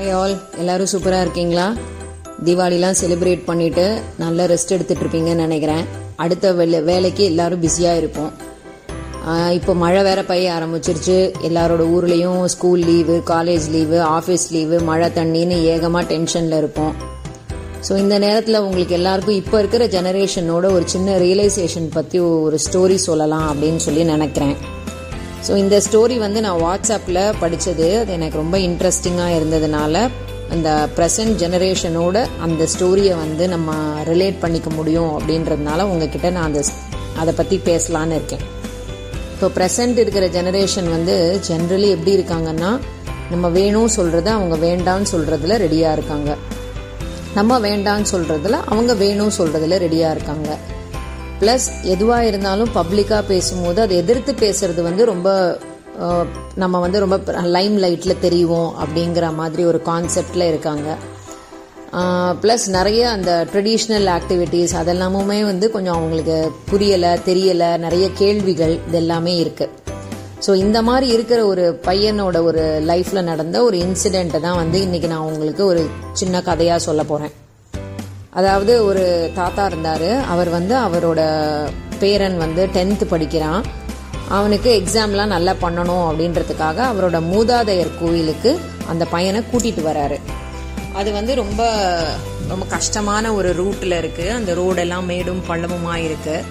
Hi 0.00 0.14
all 0.18 0.34
எல்லாரும் 0.60 0.88
சூப்பராக 0.90 1.24
இருக்கீங்களா? 1.24 1.64
தீபாவளிலாம் 2.44 2.96
செலிப்ரேட் 3.00 3.42
பண்ணிட்டு 3.48 3.84
நல்லா 4.22 4.44
ரெஸ்ட் 4.52 4.72
எடுத்துட்டு 4.76 5.02
இருப்பீங்கன்னு 5.04 5.44
நினைக்கிறேன். 5.46 5.82
அடுத்த 6.24 6.52
வேலை 6.58 6.78
வேலைக்கு 6.86 7.22
எல்லாரும் 7.30 7.62
பிஸியாக 7.64 8.00
இருப்போம். 8.00 8.30
இப்போ 9.58 9.74
மழை 9.82 10.00
வேற 10.08 10.22
பெய்ய 10.30 10.54
ஆரம்பிச்சிருச்சு. 10.56 11.18
எல்லாரோட 11.48 11.82
ஊர்லேயும் 11.96 12.40
school 12.54 12.86
leave 12.90 13.16
college 13.32 13.66
leave 13.76 14.00
office 14.16 14.46
leave 14.56 14.78
மழை 14.90 15.10
தண்ணின்னு 15.18 15.60
ஏகமாக 15.74 16.04
டென்ஷனில் 16.14 16.58
இருப்போம். 16.62 16.94
ஸோ 17.88 17.92
இந்த 18.04 18.16
நேரத்தில் 18.26 18.64
உங்களுக்கு 18.66 18.98
எல்லாருக்கும் 19.02 19.40
இப்போ 19.42 19.58
இருக்கிற 19.62 19.84
ஜெனரேஷனோட 19.98 20.66
ஒரு 20.78 20.86
சின்ன 20.96 21.18
ரியலைசேஷன் 21.26 21.94
பற்றி 21.98 22.20
ஒரு 22.48 22.58
ஸ்டோரி 22.68 22.98
சொல்லலாம் 23.08 23.48
அப்படின்னு 23.52 23.82
சொல்லி 23.88 24.04
நினைக்கிறேன். 24.16 24.56
ஸோ 25.46 25.52
இந்த 25.56 25.76
ஸ்டோரி 25.86 26.16
வந்து 26.18 26.40
நான் 26.46 26.62
வாட்ஸ்அப்பில் 26.62 27.20
படித்தது 27.42 27.86
அது 27.98 28.12
எனக்கு 28.12 28.36
ரொம்ப 28.42 28.56
இன்ட்ரெஸ்டிங்காக 28.58 29.36
இருந்ததுனால 29.38 29.94
அந்த 30.54 30.68
ப்ரெசன்ட் 30.96 31.34
ஜெனரேஷனோட 31.42 32.16
அந்த 32.44 32.62
ஸ்டோரியை 32.72 33.14
வந்து 33.24 33.44
நம்ம 33.48 33.72
ரிலேட் 34.10 34.38
பண்ணிக்க 34.40 34.70
முடியும் 34.70 35.10
அப்படின்றதுனால 35.18 35.82
உங்ககிட்ட 35.90 36.30
நான் 36.30 36.48
அந்த 36.50 36.62
அதை 37.20 37.32
பற்றி 37.34 37.56
பேசலான்னு 37.68 38.16
இருக்கேன். 38.18 38.44
இப்போ 39.34 39.48
ப்ரெசன்ட் 39.56 39.98
இருக்கிற 40.02 40.26
ஜெனரேஷன் 40.38 40.88
வந்து 40.96 41.14
ஜென்ரலி 41.48 41.88
எப்படி 41.96 42.12
இருக்காங்கன்னா 42.18 42.70
நம்ம 43.30 43.48
வேணும் 43.58 43.90
சொல்கிறத 43.96 44.28
அவங்க 44.38 44.56
வேண்டான்னு 44.66 45.06
சொல்கிறதுல 45.12 45.56
ரெடியாக 45.64 45.96
இருக்காங்க. 45.98 46.30
நம்ம 47.38 47.60
வேண்டான்னு 47.60 48.10
சொல்கிறதுல 48.12 48.58
அவங்க 48.72 48.94
வேணும் 49.04 49.32
சொல்கிறதுல 49.38 49.78
ரெடியாக 49.86 50.14
இருக்காங்க. 50.16 50.50
ப்ளஸ் 51.40 51.82
எதுவாக 51.82 52.26
இருந்தாலும் 52.26 52.70
பப்ளிக்காக 52.74 53.22
பேசும்போது 53.26 53.80
அதை 53.80 53.96
எதிர்த்து 53.96 54.32
பேசுறது 54.32 54.82
வந்து 54.82 55.04
ரொம்ப 55.04 55.58
நம்ம 56.54 56.80
வந்து 56.80 57.00
ரொம்ப 57.00 57.16
லைம் 57.42 57.76
லைட்டில் 57.78 58.18
தெரியும் 58.18 58.74
அப்படிங்கிற 58.80 59.34
மாதிரி 59.34 59.64
ஒரு 59.64 59.82
கான்செப்டில் 59.86 60.48
இருக்காங்க. 60.48 60.96
ப்ளஸ் 62.42 62.68
நிறைய 62.68 63.10
அந்த 63.10 63.46
ட்ரெடிஷ்னல் 63.52 64.08
ஆக்டிவிட்டீஸ் 64.08 64.74
அதெல்லாமுமே 64.74 65.44
வந்து 65.44 65.70
கொஞ்சம் 65.70 65.94
அவங்களுக்கு 65.94 66.52
புரியலை 66.72 67.18
தெரியலை 67.26 67.78
நிறைய 67.78 68.10
கேள்விகள் 68.12 68.78
இதெல்லாமே 68.92 69.44
இருக்குது 69.44 69.68
ஸோ 70.46 70.54
இந்த 70.54 70.82
மாதிரி 70.82 71.12
இருக்கிற 71.12 71.46
ஒரு 71.46 71.80
பையனோட 71.84 72.42
ஒரு 72.42 72.82
லைஃப்பில் 72.86 73.22
நடந்த 73.22 73.62
ஒரு 73.62 73.76
இன்சிடெண்ட்டை 73.78 74.40
தான் 74.40 74.56
வந்து 74.56 74.86
இன்றைக்கி 74.86 75.06
நான் 75.06 75.32
உங்களுக்கு 75.32 75.64
ஒரு 75.66 75.86
சின்ன 76.12 76.42
கதையாக 76.42 76.78
சொல்ல 76.78 77.02
போகிறேன் 77.02 77.32
அதாவது 78.38 78.72
ஒரு 78.88 79.04
தாத்தா 79.34 79.62
இருந்தார். 79.70 80.10
அவர் 80.32 80.50
வந்து 80.56 80.74
அவரோட 80.86 81.20
பேரன் 82.02 82.36
வந்து 82.42 82.62
டென்த்து 82.76 83.06
படிக்கிறான். 83.12 83.62
அவனுக்கு 84.36 84.70
எக்ஸாம்லாம் 84.80 85.34
நல்லா 85.36 85.52
பண்ணணும் 85.62 86.04
அப்படின்றதுக்காக 86.08 86.78
அவரோட 86.90 87.18
மூதாதையர் 87.32 87.90
கோயிலுக்கு 88.00 88.50
அந்த 88.92 89.04
பையனை 89.14 89.40
கூட்டிகிட்டு 89.50 89.84
வராரு. 89.90 90.18
அது 91.00 91.10
வந்து 91.18 91.32
ரொம்ப 91.42 91.62
ரொம்ப 92.52 92.64
கஷ்டமான 92.76 93.32
ஒரு 93.38 93.50
ரூட்டில் 93.60 93.96
இருக்குது 94.02 94.36
அந்த 94.38 94.52
ரோடெல்லாம் 94.60 95.08
மேடும் 95.10 95.42
பள்ளமுமாக 95.48 96.04
இருக்குது 96.06 96.46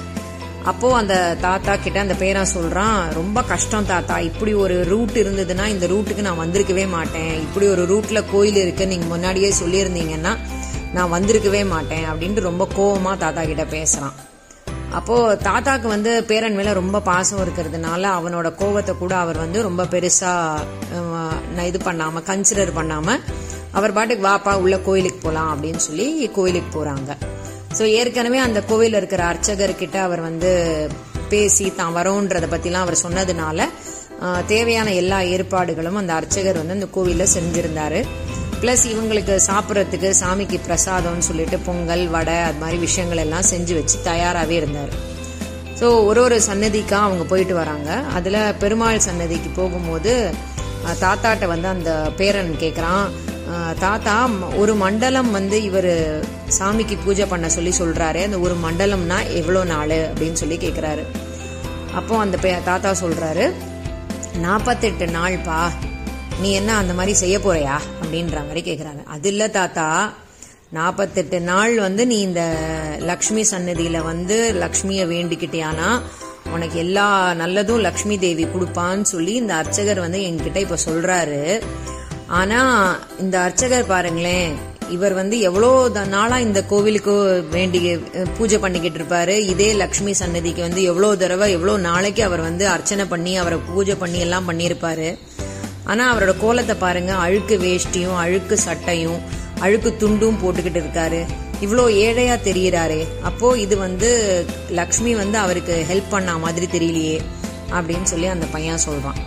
அப்போ 0.69 0.87
அந்த 0.99 1.15
தாத்தா 1.41 1.73
கிட்ட 1.83 1.97
அந்த 1.99 2.15
பேரா 2.21 2.43
சொல்றான் 2.55 2.97
ரொம்ப 3.17 3.41
கஷ்டம் 3.51 3.89
தாத்தா. 3.91 4.15
இப்படி 4.29 4.53
ஒரு 4.63 4.75
ரூட் 4.91 5.17
இருந்ததுன்னா 5.23 5.65
இந்த 5.67 5.85
ரூட்டுக்கு 5.87 6.25
நான் 6.27 6.41
வந்திருக்கவே 6.41 6.85
மாட்டேன். 6.95 7.33
இப்படி 7.45 7.67
ஒரு 7.67 7.83
ரூட்ல 7.91 8.21
கோயில் 8.31 8.59
இருக்கு. 8.63 8.85
நீங்க 8.87 9.05
முன்னாடியே 9.05 9.51
சொல்லியிருந்தீங்கன்னா 9.61 10.33
நான் 10.95 11.13
வந்திருக்கவே 11.15 11.61
மாட்டேன் 11.73 12.07
அப்படின்ட்டு 12.11 12.47
ரொம்ப 12.49 12.63
கோவமா 12.77 13.11
தாத்தா 13.23 13.41
கிட்ட 13.51 13.65
பேசுறான். 13.77 14.15
அப்போ 14.97 15.15
தாத்தாக்கு 15.47 15.87
வந்து 15.93 16.11
பேரன் 16.29 16.55
மேல 16.59 16.71
ரொம்ப 16.79 17.01
பாசம் 17.09 17.41
இருக்கிறதுனால 17.43 18.03
அவனோட 18.19 18.47
கோவத்தை 18.61 18.93
கூட 19.01 19.13
அவர் 19.23 19.37
வந்து 19.43 19.59
ரொம்ப 19.67 19.81
பெருசா 19.91 20.31
நான் 21.55 21.67
இது 21.71 21.79
பண்ணாம 21.89 22.23
கன்சிடர் 22.29 22.71
பண்ணாம 22.79 23.17
அவர் 23.79 23.95
பாட்டுக்கு 23.97 24.23
வாப்பா 24.29 24.53
உள்ள 24.63 24.75
கோயிலுக்கு 24.87 25.19
போலாம் 25.25 25.51
அப்படின்னு 25.53 25.81
சொல்லி 25.87 26.07
கோயிலுக்கு 26.37 26.71
போறாங்க. 26.77 27.11
ஸோ 27.77 27.83
ஏற்கனவே 27.99 28.39
அந்த 28.47 28.59
கோவிலில் 28.69 28.99
இருக்கிற 28.99 29.23
அர்ச்சகர்கிட்ட 29.31 29.97
அவர் 30.07 30.21
வந்து 30.29 30.51
பேசி 31.33 31.65
தான் 31.79 31.95
வரோன்றத 31.97 32.45
பத்திலாம் 32.53 32.85
அவர் 32.85 33.03
சொன்னதுனால 33.05 33.67
தேவையான 34.53 34.93
எல்லா 35.01 35.19
ஏற்பாடுகளும் 35.33 35.99
அந்த 36.01 36.13
அர்ச்சகர் 36.19 36.59
வந்து 36.61 36.77
அந்த 36.77 36.87
கோவிலில் 36.95 37.33
செஞ்சிருந்தாரு. 37.35 37.99
ப்ளஸ் 38.61 38.83
இவங்களுக்கு 38.85 39.35
சாப்பிட்றதுக்கு 39.47 40.09
சாமிக்கு 40.21 40.57
பிரசாதம்னு 40.67 41.19
சொல்லிட்டு 41.19 41.59
பொங்கல் 41.59 42.07
வடை 42.07 42.37
அது 42.39 42.59
மாதிரி 42.59 42.77
விஷயங்கள் 42.77 43.17
எல்லாம் 43.17 43.41
செஞ்சு 43.43 43.73
வச்சு 43.73 43.97
தயாராகவே 44.03 44.55
இருந்தார். 44.55 44.91
ஸோ 45.79 46.05
ஒரு 46.05 46.21
ஒரு 46.21 46.41
சன்னதிக்கா 46.47 46.97
அவங்க 46.99 47.23
போயிட்டு 47.23 47.53
வராங்க. 47.53 47.89
அதில் 48.13 48.55
பெருமாள் 48.57 48.99
சன்னதிக்கு 48.99 49.49
போகும்போது 49.49 50.13
தாத்தாட்ட 50.99 51.45
வந்து 51.47 51.67
அந்த 51.67 51.91
பேரன் 52.17 52.57
கேட்குறான் 52.57 53.05
தாத்தா 53.79 54.15
ஒரு 54.57 54.75
மண்டலம் 54.75 55.31
வந்து 55.31 55.63
இவர் 55.63 55.91
சாமிக்கு 56.57 56.97
பூஜை 57.05 57.25
பண்ண 57.25 57.49
சொல்லி 57.49 57.73
சொல்கிறாரு 57.79 58.23
அந்த 58.23 58.39
ஒரு 58.39 58.55
மண்டலம்னா 58.63 59.27
எவ்வளோ 59.33 59.63
நாள் 59.63 59.95
அப்படின்னு 60.09 60.33
சொல்லி 60.33 60.57
கேட்குறாரு 60.57 61.03
அப்போ 61.93 62.19
அந்த 62.19 62.37
பே- 62.37 62.63
தாத்தா 62.63 62.91
சொல்கிறாரு 63.01 63.45
நாற்பத்தெட்டு 64.37 65.05
நாள்பா 65.11 65.59
நீ 66.41 66.51
என்ன 66.51 66.77
அந்த 66.77 66.93
மாதிரி 66.93 67.13
செய்ய 67.13 67.37
போறியா? 67.37 67.79
அப்படின்ற 68.01 68.47
மாதிரி 68.47 68.71
கேட்குறாங்க 68.71 69.03
அது 69.05 69.29
இல்லை 69.29 69.49
தாத்தா. 69.49 70.13
நாற்பத்தெட்டு 70.71 71.39
நாள் 71.41 71.79
வந்து 71.79 72.07
நீ 72.07 72.19
இந்த 72.19 72.41
லக்ஷ்மி 72.99 73.43
சன்னதியில் 73.43 74.01
வந்து 74.01 74.53
லக்ஷ்மியை 74.59 75.05
வேண்டிக்கிட்டியானா 75.07 76.01
உனக்கு 76.53 76.79
எல்லா 76.79 77.33
நல்லதும் 77.33 77.79
லக்ஷ்மி 77.79 78.19
தேவி 78.19 78.45
கொடுப்பான்னு 78.45 79.01
சொல்லி 79.01 79.33
இந்த 79.33 79.55
அர்ச்சகர் 79.55 79.99
வந்து 79.99 80.19
என்கிட்ட 80.19 80.55
இப்போ 80.55 80.77
சொல்கிறாரு 80.85 81.61
ஆனால் 82.27 82.99
இந்த 83.19 83.39
அர்ச்சகர் 83.39 83.85
பாருங்களேன் 83.85 84.57
இவர் 84.89 85.13
வந்து 85.13 85.39
எவ்வளோ 85.39 85.89
த- 85.89 86.37
இந்த 86.39 86.63
கோவிலுக்கு 86.63 87.11
வேண்டி 87.51 87.95
பூஜை 88.37 88.57
பண்ணிக்கிட்டு 88.57 88.99
இருப்பாரு. 88.99 89.27
இதே 89.27 89.73
லக்ஷ்மி 89.73 90.13
சன்னதிக்கு 90.13 90.61
வந்து 90.61 90.83
எவ்வளோ 90.83 91.15
தடவை 91.15 91.51
எவ்வளோ 91.51 91.77
நாளைக்கு 91.77 92.23
அவர் 92.23 92.41
வந்து 92.41 92.67
அர்ச்சனை 92.67 93.05
பண்ணி 93.05 93.37
அவரை 93.37 93.59
பூஜை 93.73 93.95
பண்ணி 93.95 94.19
எல்லாம் 94.19 94.49
பண்ணியிருப்பாரு. 94.49 95.17
ஆனால் 95.85 96.11
அவரோட 96.13 96.35
கோலத்தை 96.39 96.75
பாருங்க 96.75 97.13
அழுக்கு 97.13 97.57
வேஷ்டியும் 97.57 98.17
அழுக்கு 98.17 98.57
சட்டையும் 98.57 99.19
அழுக்கு 99.59 99.95
துண்டும் 99.99 100.41
போட்டுக்கிட்டு 100.43 100.81
இருக்காரு. 100.83 101.25
இவ்வளோ 101.61 101.85
ஏழையா 102.05 102.35
தெரியறாரு. 102.43 103.07
அப்போ 103.21 103.57
இது 103.57 103.77
வந்து 103.77 104.09
லக்ஷ்மி 104.69 105.15
வந்து 105.15 105.37
அவருக்கு 105.37 105.85
ஹெல்ப் 105.89 106.09
பண்ண 106.09 106.37
மாதிரி 106.37 106.67
தெரியலையே 106.77 107.21
அப்படின்னு 107.71 108.03
சொல்லி 108.03 108.25
அந்த 108.25 108.45
பையன் 108.45 108.85
சொல்றான். 108.87 109.19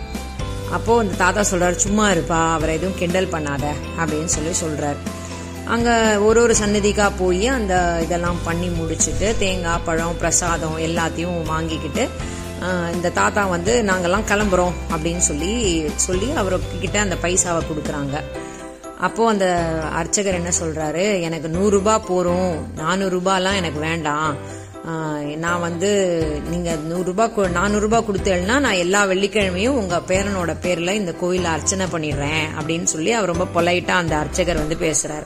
அப்போ 0.71 0.99
அந்த 0.99 1.13
தாத்தா 1.13 1.41
சொல்றாரு 1.41 1.75
சும்மா 1.75 2.09
இருப்பா 2.09 2.53
அவரை 2.53 2.75
எதுவும் 2.75 2.97
கிண்டல் 2.97 3.33
பண்ணாத 3.33 3.65
அப்படின்னு 3.99 4.25
சொல்லி 4.25 4.53
சொல்றாரு. 4.63 4.97
அங்க 5.65 6.19
ஒரு 6.19 6.41
ஒரு 6.41 6.55
சன்னதிக்கா 6.59 7.11
போய் 7.17 7.47
அந்த 7.47 7.99
இதெல்லாம் 8.03 8.37
பண்ணி 8.43 8.67
முடிச்சுட்டு 8.67 9.37
தேங்காய் 9.37 9.83
பழம் 9.85 10.17
பிரசாதம் 10.19 10.77
எல்லாத்தையும் 10.77 11.43
வாங்கிக்கிட்டு 11.45 12.09
இந்த 12.93 13.09
தாத்தா 13.09 13.45
வந்து 13.45 13.83
நாங்கள்லாம் 13.87 14.29
கிளம்புறோம் 14.31 14.73
அப்படின்னு 14.95 15.17
சொல்லி 15.17 15.83
சொல்லி 15.95 16.25
அவர்கிட்ட 16.25 16.97
அந்த 16.97 17.17
பைசாவை 17.21 17.61
கொடுக்குறாங்க. 17.69 18.23
அப்போ 18.99 19.27
அந்த 19.27 19.47
அர்ச்சகர் 19.91 20.33
என்ன 20.33 20.51
சொல்றாரு? 20.61 21.21
எனக்கு 21.21 21.47
நூறுரூபா 21.47 21.95
போறோம் 22.09 22.53
நானூறு 22.75 23.21
எனக்கு 23.55 23.79
வேண்டாம். 23.79 24.61
நான் 25.37 25.59
வந்து 25.59 25.89
நீங்க 26.49 26.71
நூறுரூபா 26.89 27.25
நானூறுரூபா 27.57 27.99
கொடுத்தேன்னா 28.07 28.59
நான் 28.59 28.81
எல்லா 28.85 29.03
வெள்ளிக்கிழமையும் 29.05 29.77
உங்க 29.81 30.01
பேரனோட 30.07 30.55
பேர்ல 30.61 30.91
இந்த 30.91 31.13
கோயில 31.21 31.43
அர்ச்சனை 31.43 31.85
பண்ணிடுறேன் 31.85 32.45
அப்படின்னு 32.59 32.83
சொல்லி 32.83 33.11
அவர் 33.11 33.37
ரொம்ப 33.37 33.61
பொலைட்டா 33.61 33.91
அந்த 33.91 34.15
அர்ச்சகர் 34.15 34.55
வந்து 34.55 34.77
பேசுறாரு. 34.79 35.25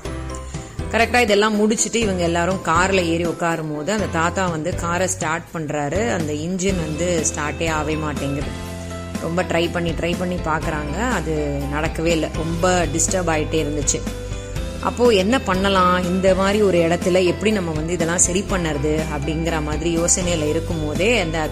கரெக்டா 0.94 1.20
இதெல்லாம் 1.22 1.56
முடிச்சுட்டு 1.60 1.96
இவங்க 1.96 2.24
எல்லாரும் 2.24 2.60
கார்ல 2.66 3.00
ஏறி 3.06 3.26
உட்காரும் 3.26 3.72
போது 3.76 3.92
அந்த 3.92 4.06
தாத்தா 4.12 4.48
வந்து 4.48 4.76
காரை 4.76 5.08
ஸ்டார்ட் 5.08 5.48
பண்றாரு. 5.54 6.02
அந்த 6.12 6.34
இன்ஜின் 6.34 6.80
வந்து 6.86 7.08
ஸ்டார்ட்டே 7.30 7.70
ஆகவே 7.70 7.96
மாட்டேங்குது. 7.96 8.52
ரொம்ப 9.22 9.44
ட்ரை 9.44 9.72
பண்ணி 9.72 9.92
ட்ரை 9.92 10.14
பண்ணி 10.20 10.36
பார்க்குறாங்க 10.36 10.96
அது 11.12 11.34
நடக்கவே 11.74 12.06
இல்லை. 12.06 12.30
ரொம்ப 12.36 12.86
டிஸ்டர்ப் 12.96 13.32
ஆயிட்டே 13.34 13.60
இருந்துச்சு. 13.64 14.00
அப்போ 14.84 15.10
என்ன 15.10 15.40
பண்ணலாம்? 15.40 16.04
இந்த 16.04 16.36
மாதிரி 16.36 16.62
ஒரு 16.62 16.78
இடத்துல 16.78 17.24
எப்படி 17.26 17.52
நம்ம 17.52 17.72
வந்து 17.72 17.94
இதெல்லாம் 17.94 18.26
சரி 18.28 18.44
பண்ணுறது 18.52 18.94
அப்படிங்கிற 19.16 19.64
மாதிரி 19.64 19.98
யோசனையில 19.98 20.50
இருக்கும் 20.50 20.86
போதே 20.86 21.20
அந்த 21.20 21.50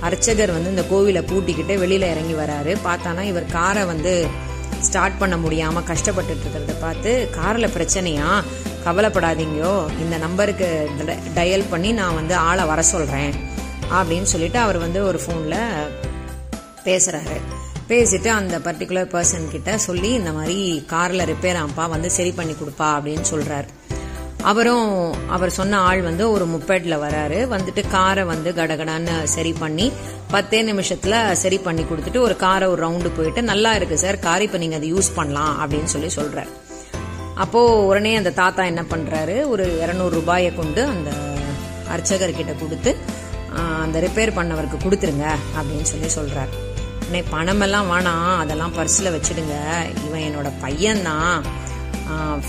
அர்ச்சகர் 0.00 0.52
வந்து 0.52 0.70
இந்த 0.70 0.84
கோவிலை 0.92 1.22
பூட்டிக்கிட்டு 1.30 1.76
வெளியில 1.84 2.10
இறங்கி 2.14 2.32
வராரு. 2.32 2.76
பார்த்தானா 2.86 3.20
இவர் 3.22 3.46
காரை 3.46 3.84
வந்து 3.84 4.26
ஸ்டார்ட் 4.80 5.18
பண்ண 5.18 5.36
முடியாம 5.36 5.82
கஷ்டப்பட்டுட்டு 5.90 6.42
இருக்கிறத 6.44 6.72
பார்த்து 6.80 7.28
காரில் 7.34 7.74
பிரச்சனையா? 7.76 8.42
கவலைப்படாதீங்கோ 8.84 9.72
இந்த 9.98 10.18
நம்பருக்கு 10.18 10.68
டயல் 11.36 11.70
பண்ணி 11.70 11.92
நான் 11.92 12.14
வந்து 12.14 12.34
ஆளை 12.36 12.64
வர 12.64 12.82
சொல்கிறேன் 12.82 13.32
அப்படின்னு 13.92 14.22
சொல்லிட்டு 14.22 14.58
அவர் 14.58 14.78
வந்து 14.78 15.04
ஒரு 15.04 15.20
ஃபோனில் 15.24 15.60
பேசுகிறாரு 16.84 17.36
பேசிட்டு 17.88 18.28
அந்த 18.28 18.58
பர்டிகுலர் 18.58 19.08
பர்சன் 19.14 19.50
கிட்ட 19.50 19.78
சொல்லி 19.78 20.10
இந்த 20.10 20.32
மாதிரி 20.32 20.58
காரில் 20.86 21.20
ரிப்பேர் 21.24 21.58
ஆம்பா 21.62 21.88
வந்து 21.88 22.10
சரி 22.10 22.32
பண்ணி 22.32 22.52
கொடுப்பா 22.52 22.88
அப்படின்னு 22.96 23.20
சொல்கிறார் 23.20 23.66
அவரும் 24.42 24.88
அவர் 25.28 25.50
சொன்ன 25.50 25.78
ஆள் 25.80 26.02
வந்து 26.02 26.30
ஒரு 26.30 26.46
முப்பேட்டில் 26.46 27.02
வராரு. 27.02 27.48
வந்துட்டு 27.48 27.88
காரை 27.88 28.24
வந்து 28.24 28.50
கடகடான்னு 28.52 29.22
சரி 29.24 29.52
பண்ணி 29.52 29.92
பத்தே 30.30 30.62
நிமிஷத்தில் 30.62 31.34
சரி 31.34 31.58
பண்ணி 31.58 31.82
கொடுத்துட்டு 31.82 32.20
ஒரு 32.20 32.36
காரை 32.36 32.68
ஒரு 32.68 32.86
ரவுண்டு 32.86 33.16
போயிட்டு 33.16 33.42
நல்லா 33.42 33.74
இருக்கு 33.74 33.98
சார் 33.98 34.18
கார் 34.18 34.42
இப்போ 34.42 34.58
நீங்கள் 34.58 34.78
அதை 34.78 34.92
யூஸ் 34.94 35.14
பண்ணலாம் 35.14 35.60
அப்படின்னு 35.62 35.84
சொல்லி 35.84 36.08
சொல்கிறார் 36.08 36.50
அப்போது 37.42 37.84
உடனே 37.86 38.12
அந்த 38.20 38.30
தாத்தா 38.40 38.62
என்ன 38.72 38.82
பண்ணுறாரு 38.90 39.36
ஒரு 39.52 39.64
இரநூறு 39.84 40.12
ரூபாயை 40.18 40.50
கொண்டு 40.54 40.82
அந்த 40.94 41.10
அர்ச்சகர்கிட்ட 41.94 42.52
கொடுத்து 42.60 42.90
அந்த 43.84 43.96
ரிப்பேர் 44.04 44.36
பண்ணவருக்கு 44.38 44.78
கொடுத்துருங்க 44.84 45.26
அப்படின்னு 45.58 45.86
சொல்லி 45.92 46.08
சொல்றாரு. 46.18 46.54
உடனே 47.00 47.20
பணமெல்லாம் 47.34 47.90
வேணாம். 47.92 48.30
அதெல்லாம் 48.42 48.74
பர்ஸில் 48.78 49.14
வச்சிடுங்க. 49.16 49.56
இவன் 50.06 50.24
என்னோட 50.28 50.50
பையன்தான் 50.64 51.36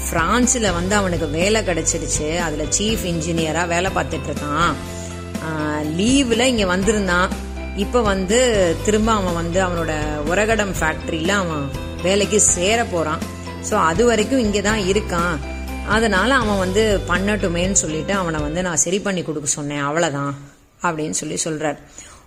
ஃப்ரான்ஸில் 0.04 0.68
வந்து 0.78 0.94
அவனுக்கு 1.00 1.28
வேலை 1.40 1.60
கிடைச்சிருச்சு 1.68 2.28
அதில் 2.46 2.74
சீஃப் 2.78 3.04
இன்ஜினியராக 3.12 3.72
வேலை 3.74 3.92
பார்த்துட்டு 3.98 4.30
இருக்கான் 4.30 4.74
லீவில் 6.00 6.50
இங்கே 6.52 6.66
வந்திருந்தான். 6.76 7.30
இப்போ 7.84 8.00
வந்து 8.12 8.40
திரும்ப 8.86 9.10
அவன் 9.20 9.40
வந்து 9.42 9.60
அவனோட 9.66 9.94
உரகடம் 10.32 10.76
ஃபேக்ட்ரியில் 10.80 11.34
அவன் 11.44 11.66
வேலைக்கு 12.04 12.40
சேர 12.56 12.78
போகிறான் 12.92 13.24
ஸோ 13.70 13.74
அது 13.74 14.06
வரைக்கும் 14.06 14.40
இங்கே 14.40 14.62
தான் 14.62 14.80
இருக்கான். 14.80 15.38
அதனால் 15.88 16.32
அவன் 16.32 16.58
வந்து 16.58 17.02
பண்ணட்டுமேன்னு 17.08 17.72
சொல்லிட்டு 17.72 18.14
அவனை 18.14 18.42
வந்து 18.42 18.62
நான் 18.62 18.76
சரி 18.76 19.00
பண்ணி 19.00 19.22
கொடுக்க 19.22 19.48
சொன்னேன். 19.48 19.86
அவ்வளோதான் 19.86 20.34
அப்படின்னு 20.84 21.10
சொல்லி 21.10 21.38
சொல்கிறார் 21.38 21.80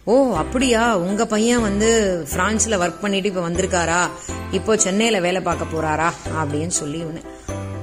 ஓ 0.05 0.37
அப்படியா? 0.37 0.97
உங்கள் 0.97 1.27
பையன் 1.27 1.61
வந்து 1.61 1.89
ஃப்ரான்ஸில் 2.35 2.79
ஒர்க் 2.79 3.01
பண்ணிட்டு 3.01 3.29
இப்போ 3.29 3.51
வந்திருக்காரா? 3.51 4.09
இப்போ 4.51 4.77
சென்னையில் 4.77 5.21
வேலை 5.21 5.41
பார்க்க 5.41 5.65
போகிறாரா 5.65 6.13
அப்படின்னு 6.39 6.67
சொல்லி 6.67 7.03
இவனு 7.03 7.23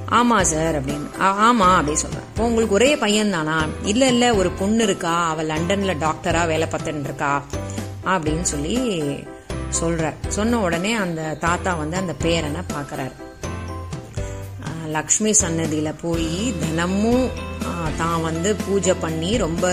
ஆமாம் 0.08 0.44
சார் 0.44 0.86
அப்படின்னு. 0.86 1.20
"ஆ- 1.20 1.36
அப்படின்னு 1.36 1.76
அப்படி 1.76 1.96
இப்போ 2.28 2.44
உங்களுக்கு 2.44 2.74
ஒரே 2.74 2.96
பையன் 2.96 3.30
தானா? 3.30 3.66
இல்லை 3.82 4.08
இல்லை 4.08 4.30
ஒரு 4.30 4.50
பொண்ணு 4.50 4.82
இருக்கா? 4.82 5.28
அவள் 5.28 5.46
லண்டனில் 5.46 5.96
டாக்டராக 5.96 6.46
வேலை 6.46 6.68
பார்த்துட்டு 6.70 7.00
இருக்கா? 7.00 7.42
அப்படின்னு 8.04 8.42
சொல்லி 8.42 9.00
சொல்கிறார் 9.68 10.14
சொன்ன 10.28 10.58
உடனே 10.58 10.94
அந்த 10.94 11.36
தாத்தா 11.40 11.74
வந்து 11.74 11.96
அந்த 11.96 12.14
பேரனை 12.22 12.62
பார்க்கறாரு. 12.72 13.25
லக்ஷ்மி 14.96 15.32
சன்னதியில் 15.32 16.00
போய் 16.02 16.30
தினமும் 16.60 17.26
தான் 17.96 18.22
வந்து 18.22 18.56
பூஜை 18.56 18.94
பண்ணி 18.94 19.36
ரொம்ப 19.36 19.66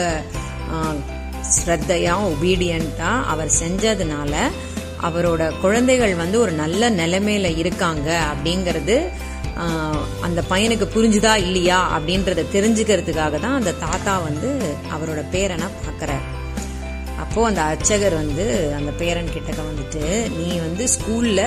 ஸ்ரத்தையாக 1.54 2.28
ஒபீடியண்ட்டாக 2.30 3.26
அவர் 3.26 3.52
செஞ்சதுனால 3.60 4.34
அவரோட 5.02 5.44
குழந்தைகள் 5.62 6.14
வந்து 6.16 6.38
ஒரு 6.40 6.52
நல்ல 6.54 6.90
நிலைமையில 6.92 7.48
இருக்காங்க 7.58 8.10
அப்படிங்கிறது 8.32 8.96
அந்த 10.22 10.40
பையனுக்கு 10.50 10.86
புரிஞ்சுதா 10.94 11.34
இல்லையா 11.44 11.80
அப்படின்றத 11.96 12.46
தெரிஞ்சுக்கிறதுக்காக 12.54 13.40
தான் 13.40 13.58
அந்த 13.58 13.74
தாத்தா 13.80 14.18
வந்து 14.20 14.50
அவரோட 14.96 15.22
பேரனை 15.32 15.68
பார்க்கறாரு 15.80 16.30
அப்போ 17.20 17.46
அந்த 17.46 17.62
அர்ச்சகர் 17.64 18.14
வந்து 18.14 18.46
அந்த 18.76 18.92
பேரன் 18.92 19.34
கிட்டக்க 19.34 19.62
வந்துட்டு 19.64 20.04
நீ 20.38 20.48
வந்து 20.58 20.88
ஸ்கூல்ல 20.96 21.42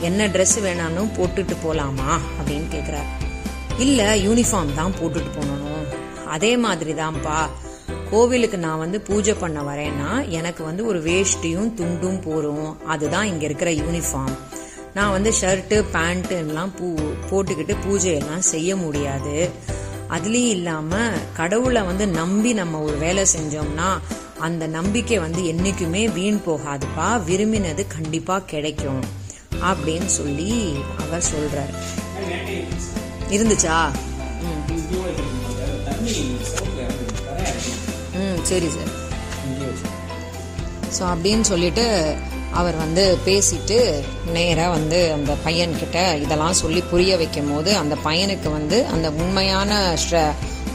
என்ன 0.00 0.26
ட்ரெஸ் 0.26 0.58
வேணாலும் 0.62 1.14
போட்டுட்டு 1.16 1.54
போலாமா? 1.64 2.10
அப்படின்னு 2.36 2.66
கேட்குறாரு 2.72 3.08
இல்ல 3.78 4.16
யூனிஃபார்ம் 4.16 4.74
தான் 4.74 4.94
போட்டுட்டு 5.02 5.30
போகணும் 5.36 5.86
அதே 6.26 6.56
மாதிரி 6.56 6.92
தான்ப்பா 6.92 7.38
கோவிலுக்கு 8.10 8.58
நான் 8.58 8.78
வந்து 8.78 9.00
பூஜை 9.00 9.34
பண்ண 9.34 9.60
வரேன்னா 9.60 10.28
எனக்கு 10.28 10.64
வந்து 10.64 10.86
ஒரு 10.86 11.02
வேஷ்டியும் 11.02 11.70
துண்டும் 11.78 12.20
போரும். 12.20 12.84
அதுதான் 12.84 13.26
இங்க 13.26 13.44
இருக்கிற 13.44 13.70
யூனிஃபார்ம் 13.70 14.36
நான் 14.94 15.10
வந்து 15.10 15.32
ஷர்ட்டு 15.40 15.84
பேண்ட்டு 15.94 16.28
எல்லாம் 16.28 16.72
பூ 16.74 16.94
போட்டுக்கிட்டு 17.30 17.76
பூஜையெல்லாம் 17.86 18.44
செய்ய 18.52 18.76
முடியாது. 18.76 19.50
அதுலேயும் 20.10 20.54
இல்லாம 20.58 20.96
கடவுளை 21.32 21.82
வந்து 21.82 22.06
நம்பி 22.08 22.52
நம்ம 22.52 22.80
ஒரு 22.80 22.96
வேலை 22.96 23.24
செஞ்சோம்னா 23.36 23.88
அந்த 24.38 24.66
நம்பிக்கை 24.66 25.18
வந்து 25.18 25.42
என்னைக்குமே 25.42 26.12
வீண் 26.12 26.40
போகாதுப்பா. 26.46 27.08
விரும்பினது 27.28 27.86
கண்டிப்பா 27.86 28.38
கிடைக்கும். 28.38 29.02
அப்படின்னு 29.62 30.04
சொல்லி 30.04 30.76
அவர் 31.00 31.22
சொல்றாரு. 31.34 31.74
இருந்துச்சா? 33.30 33.76
ம். 38.14 38.38
சரி 38.42 38.68
சார். 38.68 38.92
ஸோ 40.98 41.02
அப்படின்னு 41.12 41.40
சொல்லிட்டு 41.40 41.84
அவர் 42.52 42.76
வந்து 42.76 43.18
பேசிட்டு 43.24 44.04
நேராக 44.32 44.68
வந்து 44.68 45.12
அந்த 45.12 45.32
பையன்கிட்ட 45.46 46.20
இதெல்லாம் 46.20 46.52
சொல்லி 46.52 46.82
புரிய 46.82 47.16
வைக்கும் 47.16 47.54
போது 47.54 47.76
அந்த 47.76 47.96
பையனுக்கு 48.04 48.50
வந்து 48.50 48.86
அந்த 48.86 49.10
உண்மையான 49.10 49.96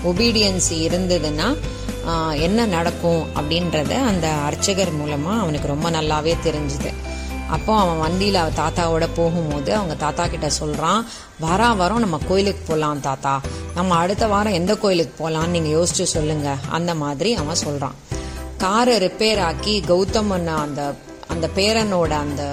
ஒபீடியன்சி 0.03 0.75
இருந்ததுன்னா 0.87 1.47
என்ன 2.33 2.65
நடக்கும் 2.65 3.27
அப்படின்றத 3.35 3.93
அந்த 4.01 4.27
அர்ச்சகர் 4.27 4.91
மூலமாக 4.91 5.41
அவனுக்கு 5.41 5.67
ரொம்ப 5.67 5.89
நல்லாவே 5.89 6.35
தெரிஞ்சுது. 6.43 6.91
அப்போ 7.55 7.73
அவன் 7.83 8.01
வண்டியில் 8.03 8.39
அவன் 8.41 8.59
தாத்தாவோட 8.59 9.05
போகும்போது 9.15 9.71
அவங்க 9.75 9.95
தாத்தா 10.03 10.23
கிட்ட 10.33 10.49
சொல்கிறான் 10.59 11.01
வாரா 11.43 11.69
வாரம் 11.79 12.03
நம்ம 12.05 12.19
கோயிலுக்கு 12.29 12.63
போகலாம் 12.67 13.01
தாத்தா. 13.07 13.33
நம்ம 13.77 13.95
அடுத்த 14.03 14.27
வாரம் 14.33 14.57
எந்த 14.59 14.73
கோயிலுக்கு 14.83 15.15
போகலான்னு 15.21 15.55
நீங்கள் 15.55 15.75
யோசிச்சு 15.77 16.05
சொல்லுங்க. 16.15 16.49
அந்த 16.77 16.91
மாதிரி 17.03 17.31
அவன் 17.33 17.61
சொல்கிறான் 17.65 17.97
காரை 18.63 18.95
ரிப்பேர் 19.05 19.41
ஆக்கி 19.49 19.75
கௌதமன் 19.91 20.47
அந்த 20.65 20.81
அந்த 21.33 21.49
பேரனோட 21.57 22.11
அந்த 22.25 22.43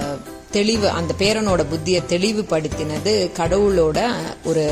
தெளிவு 0.57 0.87
அந்த 0.99 1.13
பேரனோட 1.19 1.63
புத்தியை 1.73 2.01
தெளிவுபடுத்தினது 2.15 3.13
கடவுளோட 3.39 3.99
ஒரு 4.51 4.65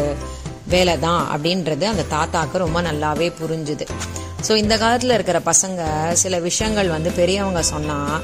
வேலை 0.74 0.94
தான் 0.98 1.22
அப்படின்றது 1.34 1.84
அந்த 1.92 2.04
தாத்தாக்கு 2.14 2.56
ரொம்ப 2.64 2.78
நல்லாவே 2.82 3.28
புரிஞ்சுது. 3.40 3.86
ஸோ 4.46 4.52
இந்த 4.62 4.74
காலத்தில் 4.78 5.14
இருக்கிற 5.16 5.38
பசங்க 5.50 5.82
சில 6.22 6.38
விஷயங்கள் 6.38 6.88
வந்து 6.88 7.10
பெரியவங்க 7.10 7.62
சொன்னால் 7.62 8.16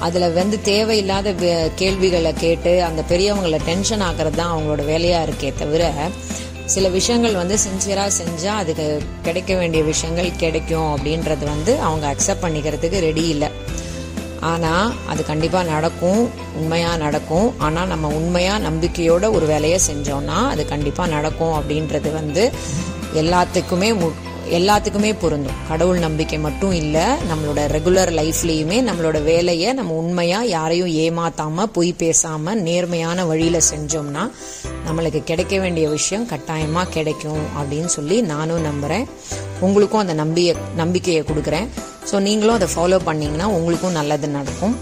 அதில் 0.00 0.32
வந்து 0.32 0.62
தேவையில்லாத 0.62 1.32
வே- 1.32 1.70
கேள்விகளை 1.74 2.32
கேட்டு 2.34 2.82
அந்த 2.84 3.02
பெரியவங்களை 3.08 3.58
டென்ஷன் 3.64 4.02
ஆக்குறது 4.02 4.30
தான் 4.30 4.52
அவங்களோட 4.54 4.84
வேலையாக 4.84 5.30
இருக்கே 5.30 5.52
தவிர 5.58 5.92
சில 6.64 6.88
விஷயங்கள் 6.88 7.34
வந்து 7.34 7.56
சின்சியராக 7.56 8.10
செஞ்சால் 8.20 8.56
அதுக்கு 8.56 9.02
கிடைக்க 9.22 9.54
வேண்டிய 9.54 9.82
விஷயங்கள் 9.82 10.36
கிடைக்கும் 10.36 10.96
அப்படின்றது 10.96 11.44
வந்து 11.44 11.80
அவங்க 11.80 12.14
அக்செப்ட் 12.14 12.44
பண்ணிக்கிறதுக்கு 12.44 12.98
ரெடி 13.00 13.28
இல்லை. 13.28 13.48
ஆனால் 14.40 14.94
அது 15.06 15.24
கண்டிப்பாக 15.24 15.70
நடக்கும் 15.70 16.20
உண்மையாக 16.56 16.96
நடக்கும். 16.96 17.58
ஆனால் 17.58 17.86
நம்ம 17.86 18.08
உண்மையாக 18.08 18.70
நம்பிக்கையோட 18.70 19.32
ஒரு 19.32 19.46
வேலையை 19.46 19.78
செஞ்சோம்னா 19.90 20.48
அது 20.48 20.66
கண்டிப்பாக 20.66 21.10
நடக்கும் 21.10 21.60
அப்படின்றது 21.60 22.12
வந்து 22.12 22.44
எல்லாத்துக்குமே 23.14 23.90
மு- 23.96 24.14
எல்லாத்துக்குமே 24.58 25.10
பொருந்தும். 25.22 25.58
கடவுள் 25.68 25.98
நம்பிக்கை 26.04 26.38
மட்டும் 26.44 26.72
இல்லை 26.80 27.04
நம்மளோட 27.30 27.60
ரெகுலர் 27.74 28.10
லைஃப்லேயுமே 28.18 28.78
நம்மளோட 28.88 29.18
வேலையை 29.28 29.68
நம்ம 29.78 29.96
உண்மையாக 30.02 30.50
யாரையும் 30.56 30.90
ஏமாத்தாம 31.04 31.66
பொய் 31.76 31.92
பேசாம 32.00 32.54
நேர்மையான 32.68 33.26
வழியில் 33.30 33.68
செஞ்சோம்னா 33.70 34.24
நம்மளுக்கு 34.86 35.20
கிடைக்க 35.30 35.54
வேண்டிய 35.64 35.88
விஷயம் 35.96 36.26
கட்டாயமாக 36.32 36.92
கிடைக்கும் 36.96 37.44
அப்படின்னு 37.58 37.92
சொல்லி 37.96 38.18
நானும் 38.32 38.66
நம்புகிறேன் 38.68 39.06
உங்களுக்கும் 39.68 40.02
அந்த 40.02 40.16
நம்பிய 40.22 40.56
நம்பிக்கையை 40.82 41.22
கொடுக்குறேன். 41.30 41.68
ஸோ 42.10 42.18
நீங்களும் 42.26 42.56
அதை 42.58 42.68
ஃபாலோ 42.74 43.00
பண்ணீங்கன்னா 43.10 43.48
உங்களுக்கும் 43.58 43.96
நல்லது 44.00 44.28
நடக்கும். 44.38 44.76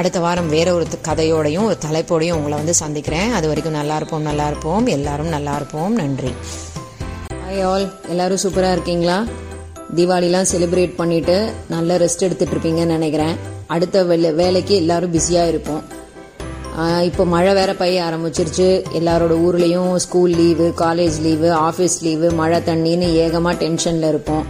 அடுத்த 0.00 0.18
வாரம் 0.24 0.52
வேற 0.56 0.68
ஒரு 0.76 0.84
கதையோடையும் 1.08 1.66
ஒரு 1.70 1.78
தலைப்போடையும் 1.86 2.36
உங்களை 2.40 2.56
வந்து 2.60 2.74
சந்திக்கிறேன். 2.82 3.30
அது 3.38 3.46
வரைக்கும் 3.50 3.78
நல்லா 3.80 3.96
இருப்போம் 4.00 4.28
நல்லா 4.30 4.46
இருப்போம். 4.52 4.86
எல்லாரும் 4.98 5.34
நல்லா 5.36 5.54
இருப்போம். 5.60 5.92
நன்றி. 6.02 6.32
ஹாய் 7.52 7.66
ஆல் 7.70 7.86
எல்லாரும் 8.12 8.40
சூப்பராக 8.42 8.74
இருக்கீங்களா? 8.74 9.16
தீபாவளிலாம் 9.96 10.46
செலிப்ரேட் 10.50 10.94
பண்ணிட்டு 11.00 11.34
நல்ல 11.72 11.96
ரெஸ்ட் 12.02 12.24
எடுத்துட்டு 12.26 12.54
இருப்பீங்கன்னு 12.54 12.94
நினைக்கிறேன். 12.96 13.34
அடுத்த 13.74 14.04
வேலை 14.10 14.30
வேலைக்கு 14.38 14.74
எல்லாரும் 14.82 15.12
பிஸியாக 15.16 15.50
இருப்போம். 15.52 15.82
இப்போ 17.08 17.26
மழை 17.34 17.52
வேற 17.60 17.74
பெய்ய 17.82 18.06
ஆரம்பிச்சிருச்சு. 18.06 18.68
எல்லாரோட 19.00 19.36
ஊர்லேயும் 19.48 19.92
school 20.04 20.34
leave 20.40 20.68
college 20.82 21.18
leave 21.26 21.50
office 21.68 21.98
leave 22.06 22.30
மழை 22.40 22.60
தண்ணின்னு 22.70 23.10
ஏகமாக 23.26 23.54
டென்ஷனில் 23.64 24.10
இருப்போம். 24.12 24.44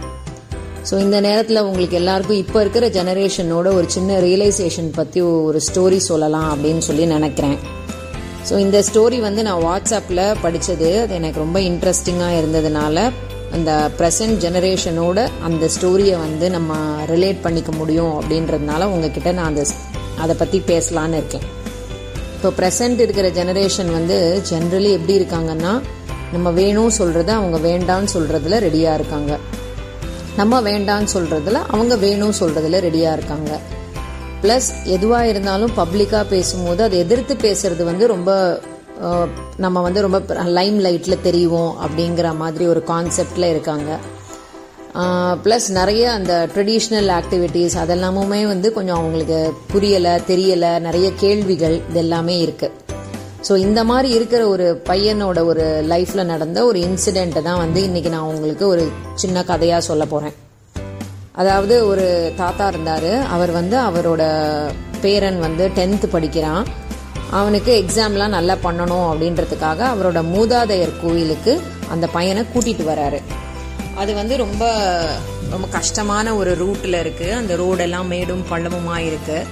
ஸோ 0.89 0.95
இந்த 1.05 1.19
நேரத்தில் 1.27 1.65
உங்களுக்கு 1.67 2.01
எல்லாருக்கும் 2.03 2.41
இப்போ 2.45 2.59
இருக்கிற 2.65 2.87
ஜெனரேஷனோட 2.99 3.67
ஒரு 3.79 3.89
சின்ன 3.97 4.19
ரியலைசேஷன் 4.29 4.91
பற்றி 5.01 5.21
ஒரு 5.49 5.61
ஸ்டோரி 5.69 6.01
சொல்லலாம் 6.11 6.49
அப்படின்னு 6.53 6.83
சொல்லி 6.89 7.07
நினைக்கிறேன். 7.17 7.59
ஸோ 8.47 8.53
இந்த 8.57 8.77
ஸ்டோரி 8.87 9.17
வந்து 9.27 9.41
நான் 9.47 9.63
வாட்ஸ்அப்பில் 9.65 10.23
படித்தது 10.41 10.87
அது 11.01 11.13
எனக்கு 11.19 11.39
ரொம்ப 11.43 11.59
இன்ட்ரெஸ்டிங்காக 11.69 12.39
இருந்ததுனால 12.41 12.97
அந்த 13.55 13.71
ப்ரெசன்ட் 13.99 14.37
ஜெனரேஷனோட 14.45 15.19
அந்த 15.47 15.65
ஸ்டோரியை 15.75 16.15
வந்து 16.25 16.45
நம்ம 16.49 16.73
ரிலேட் 17.13 17.39
பண்ணிக்க 17.41 17.71
முடியும் 17.71 18.13
அப்படின்றதுனால 18.19 18.83
உங்ககிட்ட 18.93 19.31
நான் 19.31 19.51
அந்த 19.51 19.63
அதை 20.23 20.33
பற்றி 20.39 20.57
பேசலான்னு 20.71 21.17
இருக்கேன். 21.21 21.45
இப்போ 22.35 22.49
ப்ரெசன்ட் 22.59 22.99
இருக்கிற 23.05 23.27
ஜெனரேஷன் 23.39 23.91
வந்து 23.97 24.17
ஜென்ரலி 24.49 24.89
எப்படி 24.97 25.13
இருக்காங்கன்னா 25.19 25.73
நம்ம 26.33 26.51
வேணும் 26.61 26.91
சொல்கிறத 26.97 27.31
அவங்க 27.39 27.57
வேண்டான்னு 27.69 28.09
சொல்கிறதுல 28.15 28.59
ரெடியாக 28.67 28.97
இருக்காங்க. 28.99 29.33
நம்ம 30.39 30.61
வேண்டான்னு 30.69 31.09
சொல்கிறதுல 31.15 31.61
அவங்க 31.73 31.95
வேணும் 32.05 32.35
சொல்கிறதுல 32.39 32.81
ரெடியாக 32.87 33.17
இருக்காங்க. 33.17 33.51
ப்ளஸ் 34.43 34.69
எதுவாக 34.83 35.27
இருந்தாலும் 35.27 35.71
பப்ளிக்காக 35.77 36.29
பேசும்போது 36.29 36.83
அதை 36.83 36.99
எதிர்த்து 36.99 37.33
பேசுறது 37.35 37.83
வந்து 37.83 38.07
ரொம்ப 38.07 38.59
நம்ம 39.57 39.81
வந்து 39.81 40.01
ரொம்ப 40.01 40.19
லைம் 40.33 40.79
லைட்டில் 40.79 41.21
தெரியும் 41.21 41.71
அப்படிங்கிற 41.81 42.35
மாதிரி 42.35 42.67
ஒரு 42.67 42.83
கான்செப்டில் 42.87 43.43
இருக்காங்க. 43.43 43.99
ப்ளஸ் 45.43 45.71
நிறைய 45.71 46.11
அந்த 46.11 46.49
ட்ரெடிஷ்னல் 46.55 47.09
ஆக்டிவிட்டீஸ் 47.09 47.75
அதெல்லாமுமே 47.77 48.47
வந்து 48.47 48.73
கொஞ்சம் 48.73 48.95
அவங்களுக்கு 48.95 49.53
புரியலை 49.73 50.19
தெரியலை 50.27 50.79
நிறைய 50.79 51.13
கேள்விகள் 51.13 51.81
இதெல்லாமே 51.93 52.47
இருக்குது 52.47 52.71
ஸோ 53.49 53.57
இந்த 53.57 53.83
மாதிரி 53.83 54.13
இருக்கிற 54.13 54.47
ஒரு 54.47 54.81
பையனோட 54.89 55.45
ஒரு 55.45 55.83
லைஃப்பில் 55.87 56.25
நடந்த 56.25 56.65
ஒரு 56.65 56.79
இன்சிடெண்ட்டை 56.79 57.41
தான் 57.41 57.57
வந்து 57.57 57.81
இன்றைக்கி 57.81 58.09
நான் 58.09 58.35
உங்களுக்கு 58.35 58.67
ஒரு 58.67 58.91
சின்ன 59.15 59.43
கதையாக 59.43 59.81
சொல்ல 59.81 60.05
போகிறேன் 60.05 60.42
அதாவது 61.41 61.75
ஒரு 61.91 62.05
தாத்தா 62.41 62.65
இருந்தார். 62.71 63.11
அவர் 63.35 63.51
வந்து 63.59 63.75
அவரோட 63.87 64.23
பேரன் 65.03 65.39
வந்து 65.45 65.63
டென்த்து 65.77 66.07
படிக்கிறான். 66.15 66.63
அவனுக்கு 67.39 67.71
எக்ஸாம்லாம் 67.81 68.35
நல்லா 68.37 68.55
பண்ணணும் 68.65 69.07
அப்படின்றதுக்காக 69.11 69.79
அவரோட 69.93 70.19
மூதாதையர் 70.33 70.93
கோயிலுக்கு 71.03 71.53
அந்த 71.93 72.05
பையனை 72.15 72.43
கூட்டிகிட்டு 72.53 72.85
வராரு. 72.91 73.19
அது 74.01 74.11
வந்து 74.19 74.37
ரொம்ப 74.43 74.63
ரொம்ப 75.53 75.65
கஷ்டமான 75.77 76.27
ஒரு 76.41 76.51
ரூட்டில் 76.61 76.99
இருக்குது 77.03 77.35
அந்த 77.39 77.53
ரோடெல்லாம் 77.63 78.11
மேடும் 78.13 78.45
பள்ளமுமாக 78.51 79.03
இருக்குது 79.09 79.49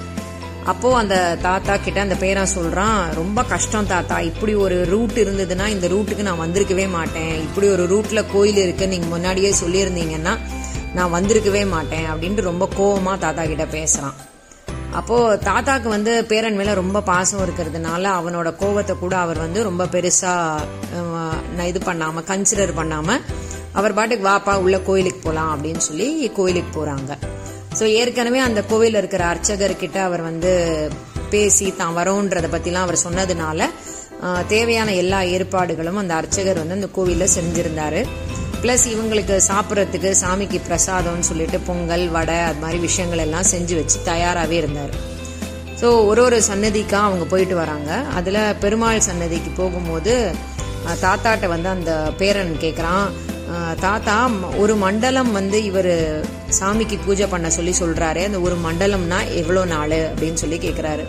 அப்போ 0.72 0.90
அந்த 1.02 1.16
தாத்தா 1.48 1.74
கிட்ட 1.78 2.00
அந்த 2.06 2.16
பேரன் 2.24 2.56
சொல்றான் 2.56 2.98
ரொம்ப 3.20 3.40
கஷ்டம் 3.54 3.92
தாத்தா. 3.92 4.16
இப்படி 4.30 4.54
ஒரு 4.66 4.78
ரூட் 4.94 5.18
இருந்ததுன்னா 5.24 5.68
இந்த 5.76 5.88
ரூட்டுக்கு 5.94 6.28
நான் 6.28 6.44
வந்திருக்கவே 6.44 6.86
மாட்டேன். 6.98 7.34
இப்படி 7.48 7.68
ஒரு 7.76 7.86
ரூட்ல 7.94 8.22
கோயில் 8.34 8.60
இருக்கு 8.66 8.88
நீங்க 8.94 9.08
முன்னாடியே 9.16 9.52
சொல்லியிருந்தீங்கன்னா 9.62 10.34
நான் 10.96 11.14
வந்திருக்கவே 11.14 11.68
மாட்டேன் 11.68 12.08
அப்படின்ட்டு 12.12 12.42
ரொம்ப 12.42 12.68
கோவமாக 12.78 13.18
தாத்தா 13.18 13.46
கிட்ட 13.46 13.66
பேசுகிறான் 13.66 14.18
அப்போது 14.92 15.40
தாத்தாக்கு 15.44 15.88
வந்து 15.88 16.26
பேரன் 16.26 16.56
மேலே 16.56 16.74
ரொம்ப 16.74 17.02
பாசம் 17.02 17.44
இருக்கிறதுனால 17.46 18.04
அவனோட 18.20 18.50
கோவத்தை 18.62 18.98
கூட 18.98 19.18
அவர் 19.18 19.38
வந்து 19.38 19.64
ரொம்ப 19.64 19.86
பெருசாக 19.86 21.68
இது 21.68 21.80
பண்ணாமல் 21.80 22.24
கன்சிடர் 22.24 22.74
பண்ணாமல் 22.74 23.22
அவர் 23.74 23.94
பாட்டுக்கு 23.94 24.28
வாப்பா 24.30 24.54
உள்ள 24.56 24.80
கோயிலுக்கு 24.80 25.22
போகலாம் 25.24 25.52
அப்படின்னு 25.56 25.78
சொல்லி 25.78 26.32
கோயிலுக்கு 26.34 26.72
போகிறாங்க 26.80 27.12
ஸோ 27.80 27.84
ஏற்கனவே 28.00 28.40
அந்த 28.40 28.62
கோவிலில் 28.64 28.96
இருக்கிற 28.96 29.24
அர்ச்சகர்கிட்ட 29.26 29.98
அவர் 29.98 30.22
வந்து 30.22 30.52
பேசி 31.30 31.76
தான் 31.76 31.98
வரோன்றத 31.98 32.48
பற்றிலாம் 32.52 32.86
அவர் 32.88 33.04
சொன்னதுனால 33.04 33.70
தேவையான 34.48 34.94
எல்லா 34.94 35.22
ஏற்பாடுகளும் 35.36 35.96
அந்த 35.96 36.14
அர்ச்சகர் 36.14 36.58
வந்து 36.58 36.74
அந்த 36.74 36.88
கோவிலில் 36.88 37.34
செஞ்சிருந்தாரு. 37.36 38.02
ப்ளஸ் 38.62 38.86
இவங்களுக்கு 38.88 39.36
சாப்பிட்றதுக்கு 39.48 40.10
சாமிக்கு 40.22 40.60
பிரசாதம்னு 40.68 41.20
சொல்லிட்டு 41.22 41.60
பொங்கல் 41.60 42.10
வடை 42.10 42.40
அது 42.40 42.60
மாதிரி 42.60 42.78
விஷயங்கள் 42.80 43.18
எல்லாம் 43.18 43.44
செஞ்சு 43.44 43.76
வச்சு 43.76 43.98
தயாராகவே 44.04 44.56
இருந்தார். 44.56 44.94
ஸோ 45.82 46.06
ஒரு 46.06 46.24
ஒரு 46.24 46.38
சன்னதிக்கா 46.48 47.00
அவங்க 47.02 47.26
போயிட்டு 47.26 47.56
வராங்க. 47.56 47.90
அதில் 48.16 48.56
பெருமாள் 48.60 49.00
சன்னதிக்கு 49.00 49.50
போகும்போது 49.52 50.14
தாத்தாட்ட 51.02 51.48
வந்து 51.48 51.70
அந்த 51.70 51.92
பேரன் 52.18 52.58
கேட்குறான் 52.60 53.06
தாத்தா 53.80 54.16
ஒரு 54.58 54.76
மண்டலம் 54.76 55.32
வந்து 55.32 55.64
இவர் 55.64 55.94
சாமிக்கு 56.60 56.98
பூஜை 57.06 57.28
பண்ண 57.28 57.50
சொல்லி 57.50 57.74
சொல்கிறாரு 57.80 58.26
அந்த 58.26 58.40
ஒரு 58.40 58.56
மண்டலம்னா 58.66 59.20
எவ்வளோ 59.34 59.66
நாள் 59.66 59.98
அப்படின்னு 60.06 60.34
சொல்லி 60.34 60.58
கேட்குறாரு 60.58 61.06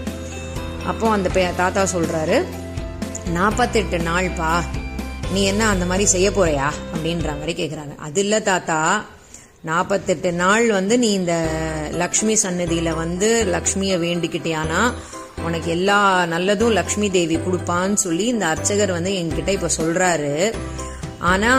அப்போ 0.86 1.10
அந்த 1.10 1.28
பே- 1.28 1.54
தாத்தா 1.56 1.84
சொல்கிறாரு 1.92 2.36
நாற்பத்தெட்டு 3.30 3.98
நாள்பா 4.02 4.52
நீ 5.32 5.42
என்ன 5.44 5.68
அந்த 5.68 5.84
மாதிரி 5.84 6.06
செய்ய 6.06 6.30
போறியா? 6.30 6.72
அப்படின்ற 6.94 7.38
மாதிரி 7.38 7.64
கேக்குறாங்க. 7.64 7.96
அது 7.96 8.20
இல்ல 8.20 8.40
தாத்தா. 8.40 9.04
நாற்பத்தெட்டு 9.62 10.32
நாள் 10.32 10.70
வந்து 10.70 10.98
நீ 10.98 11.12
இந்த 11.12 11.48
லக்ஷ்மி 11.90 12.38
சன்னதியில 12.42 12.94
வந்து 12.94 13.46
லக்ஷ்மியை 13.52 13.98
வேண்டிக்கிட்டியானா 13.98 14.92
உனக்கு 15.44 15.70
எல்லா 15.70 16.24
நல்லதும் 16.24 16.70
லக்ஷ்மி 16.70 17.10
தேவி 17.10 17.36
கொடுப்பான்னு 17.36 17.94
சொல்லி 17.94 18.24
இந்த 18.24 18.46
அர்ச்சகர் 18.46 18.90
வந்து 18.90 19.10
என்கிட்ட 19.10 19.48
இப்ப 19.48 19.70
சொல்றாரு. 19.76 20.54
ஆனா 21.18 21.52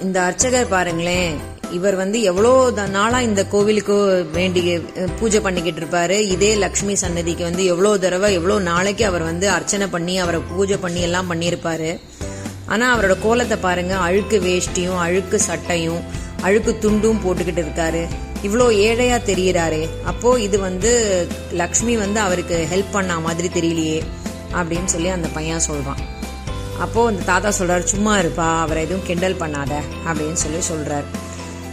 இந்த 0.00 0.22
அர்ச்சகர் 0.22 0.68
பாருங்களேன் 0.68 1.36
இவர் 1.70 1.94
வந்து 1.94 2.22
எவ்வளோ 2.22 2.70
த- 2.74 2.86
நாளா 2.86 3.20
இந்த 3.20 3.46
கோவிலுக்கு 3.46 4.26
வேண்டி 4.32 4.78
பூஜை 5.20 5.40
பண்ணிக்கிட்டு 5.40 5.80
இருப்பாரு. 5.80 6.18
இதே 6.18 6.54
லக்ஷ்மி 6.54 6.94
சன்னதிக்கு 6.94 7.44
வந்து 7.44 7.64
எவ்வளோ 7.64 7.98
தடவை 7.98 8.32
எவ்வளோ 8.32 8.58
நாளைக்கு 8.58 9.06
அவர் 9.06 9.22
வந்து 9.22 9.50
அர்ச்சனை 9.50 9.86
பண்ணி 9.86 10.18
அவரை 10.18 10.40
பூஜை 10.56 10.76
பண்ணி 10.76 11.00
எல்லாம் 11.00 11.30
பண்ணியிருப்பாரு. 11.30 12.00
ஆனா 12.72 12.86
அவரோட 12.94 13.14
கோலத்தை 13.22 13.56
பாருங்க 13.66 13.94
அழுக்கு 14.06 14.38
வேஷ்டியும் 14.48 15.00
அழுக்கு 15.06 15.38
சட்டையும் 15.48 16.02
அழுக்கு 16.46 16.72
துண்டும் 16.82 17.22
போட்டுக்கிட்டு 17.24 17.62
இருக்காரு. 17.64 18.02
இவ்வளோ 18.46 18.66
ஏழையா 18.86 19.18
தெரியறாரு. 19.30 19.80
அப்போ 20.10 20.30
இது 20.46 20.56
வந்து 20.68 20.92
லக்ஷ்மி 21.60 21.94
வந்து 22.04 22.18
அவருக்கு 22.26 22.56
ஹெல்ப் 22.72 22.94
பண்ண 22.96 23.18
மாதிரி 23.26 23.48
தெரியலையே 23.58 23.98
அப்படின்னு 24.58 24.90
சொல்லி 24.94 25.10
அந்த 25.16 25.28
பையன் 25.36 25.66
சொல்றான். 25.68 26.00
அப்போ 26.84 27.00
அந்த 27.10 27.22
தாத்தா 27.30 27.50
சொல்றாரு 27.58 27.84
சும்மா 27.92 28.14
இருப்பா 28.22 28.46
அவரை 28.64 28.80
எதுவும் 28.86 29.06
கிண்டல் 29.08 29.40
பண்ணாத 29.42 29.72
அப்படின்னு 30.06 30.40
சொல்லி 30.44 30.62
சொல்றாரு. 30.70 31.08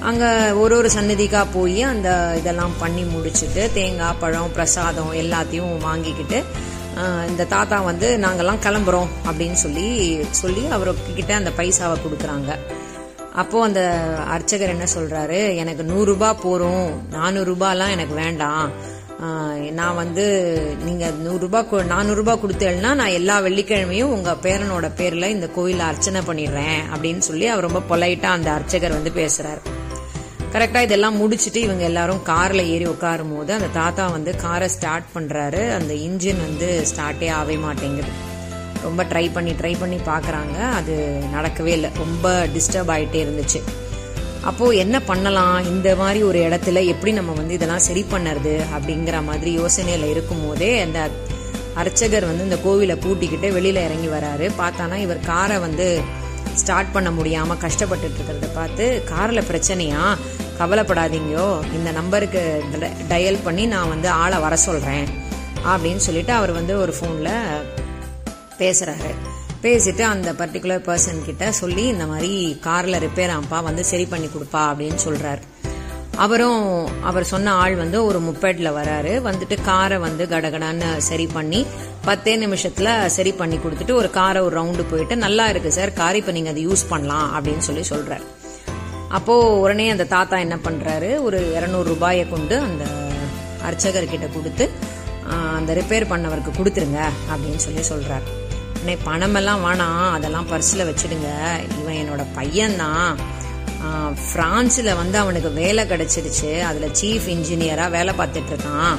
அங்க 0.09 0.25
ஒரு 0.61 0.73
ஒரு 0.79 0.89
சன்னதிக்கா 0.95 1.41
போய் 1.53 1.81
அந்த 1.91 2.09
இதெல்லாம் 2.39 2.75
பண்ணி 2.79 3.03
முடிச்சுட்டு 3.13 3.63
தேங்காய் 3.77 4.19
பழம் 4.19 4.53
பிரசாதம் 4.57 5.13
எல்லாத்தையும் 5.23 5.73
வாங்கிக்கிட்டு 5.87 6.39
இந்த 7.27 7.45
தாத்தா 7.45 7.81
வந்து 7.81 8.19
நாங்கெல்லாம் 8.21 8.63
கிளம்புறோம் 8.65 9.07
அப்படின்னு 9.31 9.53
சொல்லி 9.53 10.17
சொல்லி 10.29 10.61
அவர்கிட்ட 10.61 11.31
அந்த 11.31 11.51
பைசாவை 11.57 11.95
கொடுக்குறாங்க. 11.97 12.57
அப்போ 13.35 13.63
அந்த 13.63 13.81
அர்ச்சகர் 14.27 14.69
என்ன 14.69 14.85
சொல்றாரு? 14.95 15.55
எனக்கு 15.55 15.83
நூறுரூபா 15.83 16.35
போறோம். 16.43 16.89
நானூறு 17.11 17.57
எனக்கு 17.67 18.13
வேண்டாம். 18.13 18.97
நான் 19.71 19.95
வந்து 19.95 20.25
நீங்க 20.85 21.11
நூறுரூபா 21.25 21.65
நானூறுரூபா 21.93 22.37
கொடுத்தேன்னா 22.43 22.93
நான் 22.93 23.15
எல்லா 23.19 23.39
வெள்ளிக்கிழமையும் 23.39 24.11
உங்க 24.11 24.35
பேரனோட 24.43 24.91
பேர்ல 24.97 25.25
இந்த 25.25 25.49
கோயில 25.57 25.77
அர்ச்சனை 25.77 26.21
பண்ணிடுறேன் 26.21 26.81
அப்படின்னு 26.95 27.17
சொல்லி 27.17 27.47
அவர் 27.47 27.71
ரொம்ப 27.71 27.95
பொலைட்டா 27.95 28.23
அந்த 28.23 28.51
அர்ச்சகர் 28.51 28.91
வந்து 28.91 29.11
பேசுறாரு. 29.15 29.78
கரெக்டா 30.53 30.81
இதெல்லாம் 30.81 31.17
முடிச்சுட்டு 31.21 31.55
இவங்க 31.55 31.83
எல்லாரும் 31.83 32.21
கார்ல 32.25 32.61
ஏறி 32.65 32.85
உட்காரும் 32.85 33.35
போது 33.35 33.53
அந்த 33.53 33.67
தாத்தா 33.73 34.07
வந்து 34.07 34.35
காரை 34.35 34.67
ஸ்டார்ட் 34.67 35.03
பண்றாரு. 35.15 35.61
அந்த 35.73 35.93
இன்ஜின் 35.93 36.41
வந்து 36.47 36.85
ஸ்டார்ட்டே 36.91 37.31
ஆகவே 37.31 37.55
மாட்டேங்குது. 37.55 38.11
ரொம்ப 38.81 39.03
ட்ரை 39.03 39.33
பண்ணி 39.33 39.51
ட்ரை 39.51 39.75
பண்ணி 39.79 39.95
பார்க்குறாங்க 39.95 40.57
அது 40.73 41.23
நடக்கவே 41.35 41.65
இல்லை. 41.65 41.89
ரொம்ப 41.97 42.47
டிஸ்டர்ப் 42.55 42.91
ஆயிட்டே 42.95 43.21
இருந்துச்சு. 43.25 43.61
அப்போ 44.41 44.69
என்ன 44.69 44.99
பண்ணலாம்? 44.99 45.65
இந்த 45.65 45.95
மாதிரி 45.95 46.23
ஒரு 46.23 46.39
இடத்துல 46.39 46.85
எப்படி 46.85 47.11
நம்ம 47.11 47.31
வந்து 47.31 47.53
இதெல்லாம் 47.53 47.85
சரி 47.87 48.05
பண்ணுறது 48.11 48.61
அப்படிங்கிற 48.75 49.23
மாதிரி 49.23 49.57
யோசனையில 49.57 50.09
இருக்கும் 50.09 50.47
போதே 50.47 50.81
அந்த 50.81 51.09
அர்ச்சகர் 51.73 52.25
வந்து 52.25 52.43
இந்த 52.43 52.57
கோவிலை 52.65 52.97
பூட்டிக்கிட்டு 52.97 53.49
வெளியில 53.57 53.83
இறங்கி 53.87 54.07
வராரு. 54.07 54.51
பார்த்தானா 54.59 54.95
இவர் 54.95 55.19
காரை 55.19 55.57
வந்து 55.57 56.01
ஸ்டார்ட் 56.53 56.91
பண்ண 56.91 57.09
முடியாம 57.09 57.57
கஷ்டப்பட்டுட்டு 57.61 58.19
இருக்கிறத 58.19 58.47
பார்த்து 58.55 59.03
கார்ல 59.09 59.43
பிரச்சனையா? 59.51 60.17
கவலைப்படாதீங்கோ. 60.59 61.73
இந்த 61.73 61.91
நம்பருக்கு 61.91 62.63
டயல் 63.09 63.39
பண்ணி 63.43 63.65
நான் 63.65 63.89
வந்து 63.89 64.09
ஆளை 64.09 64.39
வர 64.39 64.55
சொல்றேன். 64.55 65.07
அப்படின்னு 65.65 65.95
சொல்லிட்டு 65.95 66.33
அவர் 66.33 66.51
வந்து 66.51 66.79
ஒரு 66.79 66.93
ஃபோன்ல 66.99 67.29
பேசுறாரு. 68.57 69.13
பேசிட்டு 69.61 70.01
அந்த 70.01 70.33
பர்டிகுலர் 70.33 70.81
பர்சன் 70.81 71.25
கிட்ட 71.25 71.51
சொல்லி 71.51 71.85
இந்த 71.85 72.05
மாதிரி 72.05 72.59
கார்ல 72.63 73.07
ரிப்பேர் 73.07 73.39
ஆம்பா 73.39 73.63
வந்து 73.63 73.85
சரி 73.85 74.05
பண்ணி 74.05 74.25
கொடுப்பா 74.25 74.55
அப்படின்னு 74.55 74.97
சொல்றாரு. 75.05 75.41
அவரும் 76.15 76.89
அவர் 77.03 77.23
சொன்ன 77.23 77.53
ஆள் 77.53 77.75
வந்து 77.75 78.05
ஒரு 78.05 78.21
முப்பேட்ல 78.21 78.69
வராரு. 78.69 79.31
வந்துட்டு 79.31 79.61
காரை 79.61 79.97
வந்து 79.97 80.25
கடகடான்னு 80.25 80.97
சரி 80.97 81.27
பண்ணி 81.27 81.65
பத்தே 82.07 82.33
நிமிஷத்துல 82.43 82.89
சரி 83.15 83.31
பண்ணி 83.39 83.57
கொடுத்துட்டு 83.57 83.93
ஒரு 84.01 84.09
காரை 84.09 84.41
ஒரு 84.41 84.55
ரவுண்டு 84.61 84.83
போயிட்டு 84.91 85.15
நல்லா 85.25 85.45
இருக்கு 85.47 85.71
சார் 85.77 85.91
கார் 85.99 86.19
இப்ப 86.19 86.31
நீங்க 86.37 86.49
அதை 86.49 86.61
யூஸ் 86.67 86.89
பண்ணலாம் 86.89 87.27
அப்படின்னு 87.35 87.65
சொல்லி 87.67 87.83
சொல்றாரு. 87.89 88.25
அப்போ 89.17 89.35
உடனே 89.63 89.85
அந்த 89.89 90.05
தாத்தா 90.15 90.37
என்ன 90.45 90.55
பண்றாரு 90.55 91.09
ஒரு 91.21 91.39
இருநூறு 91.57 91.87
ரூபாயை 91.93 92.23
கொண்டு 92.29 92.55
அந்த 92.67 92.85
அர்ச்சகர் 93.63 94.11
கிட்ட 94.13 94.27
கொடுத்து 94.27 94.65
அந்த 95.57 95.71
ரிப்பேர் 95.79 96.11
பண்ணவருக்கு 96.11 96.51
கொடுத்துருங்க 96.57 97.01
அப்படின்னு 97.31 97.61
சொல்லி 97.65 97.83
சொல்றாரு. 97.91 98.27
உடனே 98.75 98.95
பணமெல்லாம் 99.07 99.63
வேணாம் 99.65 100.09
அதெல்லாம் 100.17 100.47
பர்ஸ்ல 100.51 100.85
வச்சிடுங்க. 100.89 101.29
இவன் 101.79 101.99
என்னோட 102.01 102.25
பையன்தான். 102.37 103.09
ஃப்ரான்ஸில் 104.23 104.95
வந்து 105.01 105.17
அவனுக்கு 105.17 105.49
வேலை 105.61 105.83
கிடைச்சிருச்சு. 105.89 106.51
அதில் 106.69 106.95
சீஃப் 107.01 107.27
இன்ஜினியராக 107.35 107.95
வேலை 107.97 108.13
பார்த்துட்டு 108.19 108.53
இருக்கான். 108.53 108.95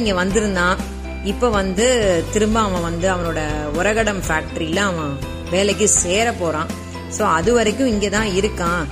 இங்கே 0.00 0.12
வந்திருந்தான். 0.12 0.76
இப்ப 1.24 1.48
வந்து 1.48 1.86
திரும்ப 2.32 2.60
அவன் 2.60 2.82
வந்து 2.82 3.06
அவனோட 3.14 3.40
உரகடம் 3.74 4.20
ஃபேக்டரியில 4.28 4.76
அவன் 4.76 5.18
வேலைக்கு 5.50 5.88
சேர 5.88 6.32
போறான். 6.32 6.66
ஸோ 7.18 7.22
அது 7.22 7.54
வரைக்கும் 7.54 7.86
இங்கே 7.86 8.08
தான் 8.08 8.26
இருக்கான். 8.26 8.84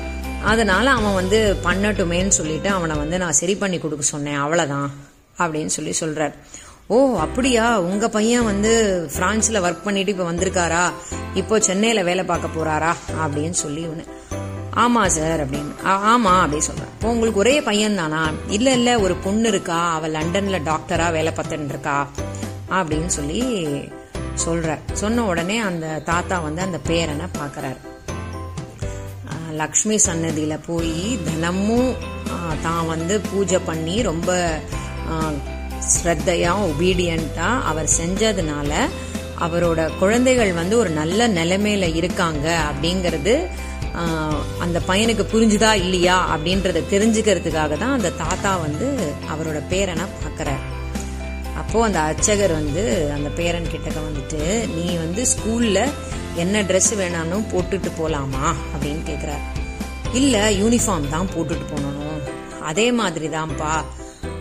அதனால 0.44 0.90
அவன் 0.90 1.14
வந்து 1.14 1.56
பண்ணட்டுமேன்னு 1.64 2.28
சொல்லிட்டு 2.28 2.68
அவனை 2.68 2.96
வந்து 2.96 3.18
நான் 3.18 3.32
சரி 3.32 3.56
பண்ணி 3.56 3.78
கொடுக்க 3.78 4.04
சொன்னேன். 4.04 4.40
அவ்வளோதான் 4.42 4.88
அப்படின்னு 5.38 5.66
சொல்லி 5.66 5.94
சொல்றார். 6.00 6.32
ஓ 6.86 7.18
அப்படியா? 7.18 7.80
உங்க 7.80 8.08
பையன் 8.08 8.44
வந்து 8.44 8.72
பிரான்ஸ்ல 9.16 9.60
ஒர்க் 9.66 9.84
பண்ணிட்டு 9.84 10.12
இப்ப 10.12 10.32
வந்திருக்காரா? 10.32 10.92
இப்போ 11.34 11.60
சென்னையில 11.60 12.02
வேலை 12.02 12.24
பார்க்க 12.24 12.56
போறாரா? 12.56 12.94
அப்படின்னு 13.24 13.50
சொல்லி 13.50 13.86
இவனு 13.86 14.04
ஆமா 14.76 15.06
சார் 15.08 15.40
அப்படின்னு. 15.40 15.72
ஆமா 16.08 16.32
அப்படின்னு 16.42 16.66
சொல்றேன். 16.66 16.92
இப்போ 16.92 17.08
உங்களுக்கு 17.08 17.38
ஒரே 17.38 17.60
பையன் 17.60 17.96
தானா? 17.96 18.20
இல்ல 18.48 18.72
இல்ல 18.72 19.00
ஒரு 19.00 19.14
பொண்ணு 19.16 19.48
இருக்கா? 19.48 19.92
அவ 19.92 20.08
லண்டன்ல 20.08 20.58
டாக்டரா 20.64 21.10
வேலை 21.10 21.32
பார்த்துட்டு 21.32 21.68
இருக்கா 21.68 21.96
அப்படின்னு 22.70 23.06
சொல்லி 23.10 23.40
சொல்ற 24.36 24.68
சொன்ன 24.92 25.24
உடனே 25.24 25.58
அந்த 25.60 25.86
தாத்தா 26.04 26.38
வந்து 26.38 26.62
அந்த 26.62 26.78
பேரனை 26.88 27.26
பாக்குறாரு 27.38 27.80
லக்ஷ்மி 29.56 29.96
சன்னதியில 30.06 30.58
போய் 30.66 30.94
தினமும் 31.24 31.90
ஆஹ் 32.34 32.60
தான் 32.62 32.86
வந்து 32.86 33.20
பூஜை 33.20 33.58
பண்ணி 33.60 34.02
ரொம்ப 34.02 34.30
ஆஹ் 35.08 35.36
ஸ்ரத்தையா 35.92 36.52
ஒபீடியண்டா 36.66 37.48
அவர் 37.62 37.88
செஞ்சதுனால 37.98 38.70
அவரோட 39.38 39.98
குழந்தைகள் 39.98 40.52
வந்து 40.52 40.78
ஒரு 40.78 40.90
நல்ல 40.92 41.28
நிலைமையில 41.30 41.94
இருக்காங்க 41.94 42.46
அப்படிங்கிறது 42.68 43.34
அந்த 44.58 44.80
பையனுக்கு 44.88 45.26
புரிஞ்சுதா 45.32 45.74
இல்லையா 45.74 46.36
அப்படின்றத 46.36 46.82
தெரிஞ்சுக்கிறதுக்காக 46.90 47.78
தான் 47.78 47.92
அந்த 47.92 48.10
தாத்தா 48.10 48.56
வந்து 48.56 49.14
அவரோட 49.32 49.62
பேரனை 49.70 50.06
பார்க்கறாரு 50.22 50.70
அப்போ 51.56 51.84
அந்த 51.84 52.00
அர்ச்சகர் 52.00 52.52
வந்து 52.52 53.12
அந்த 53.14 53.28
பேரன் 53.28 53.66
கிட்டக்க 53.66 53.98
வந்துட்டு 54.08 54.74
நீ 54.74 54.96
வந்து 54.96 55.22
ஸ்கூல்ல 55.22 55.88
என்ன 56.34 56.62
ட்ரெஸ் 56.62 56.92
வேணாலும் 56.96 57.44
போட்டுட்டு 57.52 57.90
போலாமா? 57.98 58.54
அப்படின்னு 58.72 59.02
கேக்குறாரு. 59.10 59.42
இல்ல 60.12 60.50
யூனிஃபார்ம் 60.50 61.08
தான் 61.10 61.28
போட்டுட்டு 61.36 61.66
போனணும். 61.74 62.22
அதே 62.60 62.92
மாதிரி 62.92 63.28
தான்ப்பா. 63.28 63.84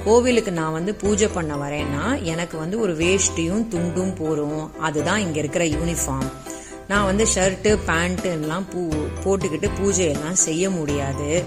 கோவிலுக்கு 0.05 0.51
நான் 0.51 0.71
வந்து 0.71 0.95
பூஜை 0.95 1.27
பண்ண 1.27 1.55
வரேன்னா 1.55 2.21
எனக்கு 2.21 2.57
வந்து 2.57 2.79
ஒரு 2.79 2.93
வேஷ்டியும் 2.93 3.65
துண்டும் 3.71 4.15
போரும். 4.15 4.79
அதுதான் 4.79 5.19
இங்க 5.19 5.39
இருக்கிற 5.39 5.65
யூனிஃபார்ம் 5.65 6.31
நான் 6.91 7.05
வந்து 7.05 7.25
ஷர்ட்டு 7.35 7.71
பேண்ட் 7.85 8.25
எல்லாம் 8.25 8.65
பூ 8.69 8.81
போட்டுக்கிட்டு 9.23 9.67
பூஜையெல்லாம் 9.79 10.39
செய்ய 10.45 10.69
முடியாது. 10.69 11.43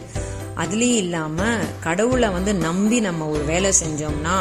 அதுலயும் 0.57 0.97
இல்லாம 0.97 1.39
கடவுளை 1.81 2.29
வந்து 2.29 2.55
நம்பி 2.55 3.01
நம்ம 3.01 3.29
ஒரு 3.29 3.45
வேலை 3.45 3.73
செஞ்சோம்னா 3.83 4.37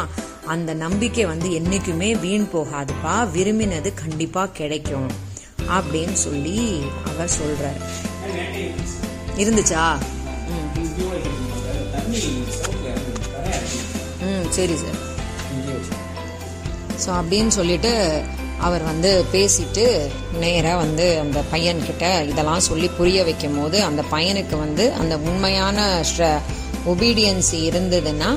அந்த 0.46 0.74
நம்பிக்கை 0.74 1.24
வந்து 1.24 1.48
என்னைக்குமே 1.48 2.20
வீண் 2.20 2.46
போகாதுப்பா. 2.52 3.14
விரும்பினது 3.34 3.94
கண்டிப்பா 3.94 4.46
கிடைக்கும். 4.46 5.08
அப்படின்னு 5.70 6.12
சொல்லி 6.12 6.58
அவர் 7.10 7.30
சொல்றாரு. 7.38 7.82
இருந்துச்சா? 9.36 9.84
ம். 14.26 14.46
சரி 14.50 14.76
சார். 14.76 15.00
ஸோ 17.04 17.10
அப்படின்னு 17.20 17.48
சொல்லிட்டு 17.48 17.92
அவர் 18.66 18.84
வந்து 18.90 19.10
பேசிட்டு 19.32 19.84
நேராக 20.42 20.82
வந்து 20.82 21.06
அந்த 21.22 21.38
பையன்கிட்ட 21.52 22.04
இதெல்லாம் 22.30 22.66
சொல்லி 22.68 22.88
புரிய 22.98 23.18
வைக்கும் 23.28 23.56
போது 23.60 23.76
அந்த 23.88 24.02
பையனுக்கு 24.14 24.56
வந்து 24.64 24.84
அந்த 25.00 25.14
உண்மையான 25.30 25.86
ஒபீடியன்ஸ் 26.92 27.52
இருந்ததுன்னா 27.66 28.30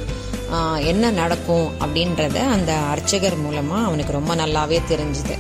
என்ன 0.91 1.05
நடக்கும் 1.21 1.67
அப்படின்றத 1.83 2.37
அந்த 2.55 2.73
அர்ச்சகர் 2.91 3.41
மூலமாக 3.45 3.87
அவனுக்கு 3.87 4.17
ரொம்ப 4.17 4.33
நல்லாவே 4.41 4.77
தெரிஞ்சுது. 4.91 5.35